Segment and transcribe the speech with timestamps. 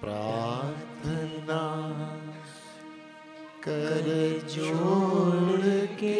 [0.00, 1.62] प्रार्थना
[3.64, 4.06] कर
[4.54, 5.70] जोड़
[6.00, 6.16] के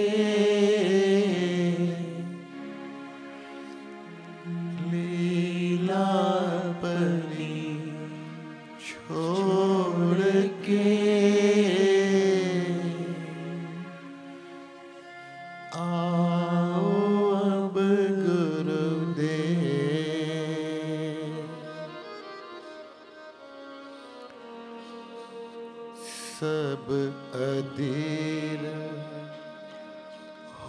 [26.89, 28.63] सब अधीर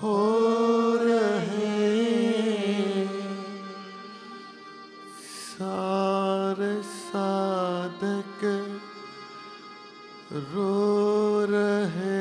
[0.02, 0.16] हो
[1.02, 1.78] रहे
[5.28, 6.59] सार
[6.90, 8.44] साधक
[10.52, 12.18] रो रहे।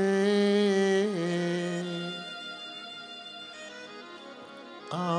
[4.99, 5.17] आओ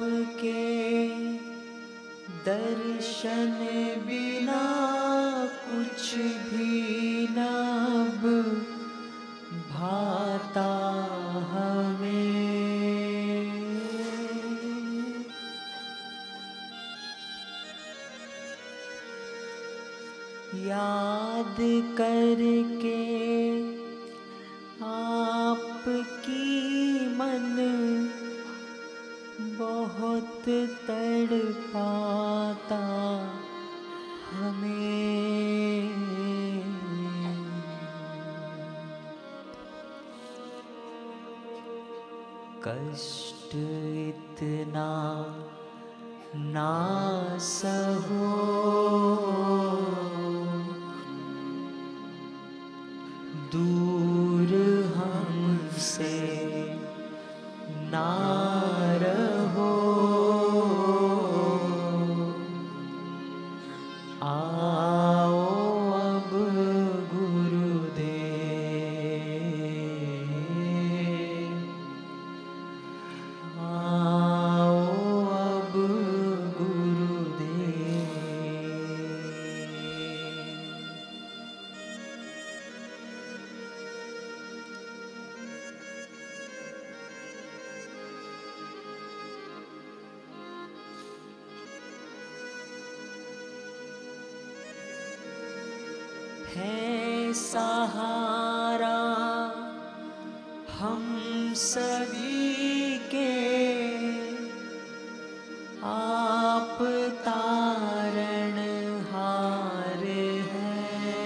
[0.00, 1.08] आपके
[2.44, 3.50] दर्शन
[4.06, 4.62] बिना
[5.64, 6.14] कुछ
[6.48, 8.22] भी नब
[9.72, 10.70] भाता
[11.50, 12.30] हमें।
[20.66, 21.56] याद
[21.98, 23.29] करके
[42.64, 44.90] कष्ट इतना
[46.36, 46.72] ना
[47.40, 48.59] सहो
[97.80, 98.98] सहारा
[100.78, 101.04] हम
[101.56, 103.30] सभी के
[105.88, 106.76] आप
[107.26, 108.58] तारण
[109.12, 110.04] हार
[110.50, 111.24] हैं।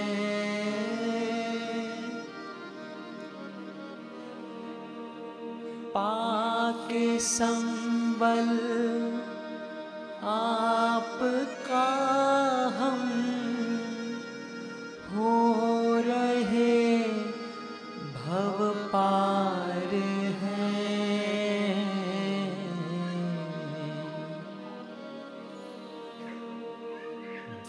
[5.97, 6.89] पाक
[7.27, 8.49] संबल
[10.35, 11.54] आपका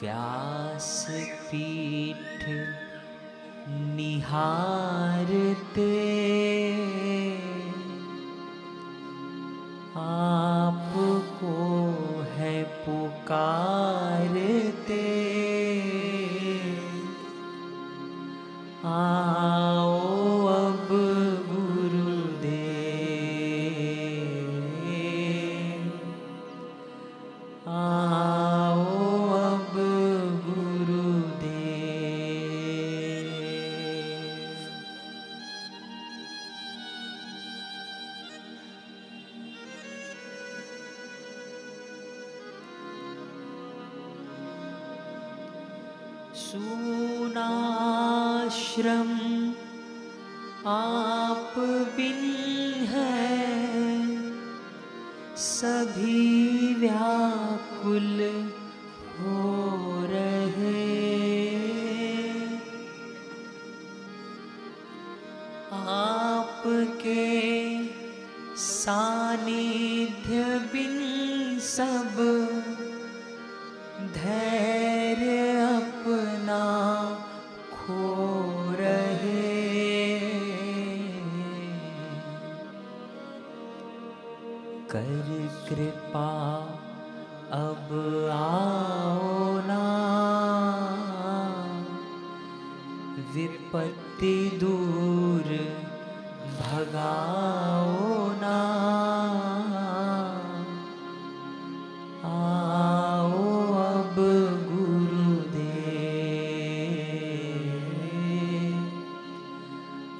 [0.00, 2.44] व्यास पीठ
[3.68, 5.86] निहारते।
[9.96, 11.54] आपको
[12.36, 15.35] है पुकारते।
[46.46, 47.48] सूनाश्रम
[50.66, 51.54] आप
[51.96, 52.20] बिन
[52.88, 53.26] है।
[55.36, 58.20] सभी व्याकुल
[59.16, 59.40] हो
[60.06, 60.84] रहे।
[65.88, 67.26] आपके
[68.66, 70.96] सानिध्य बिन
[71.62, 72.16] सब
[74.14, 75.45] धैर्य
[84.90, 85.28] कर
[85.68, 86.28] कृपा
[87.52, 87.88] अब
[88.32, 89.82] आओ ना।
[93.34, 95.44] विपत्ति दूर
[96.60, 97.65] भगाओ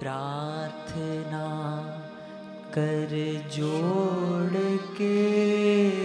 [0.00, 1.48] प्रार्थना
[2.74, 3.12] कर
[3.52, 4.60] जोड़
[4.96, 5.99] के